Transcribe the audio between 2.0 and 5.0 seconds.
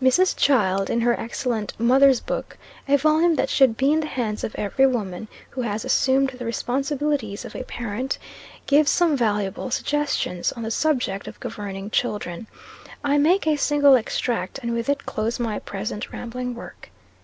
Book," a volume that should be in the hands of every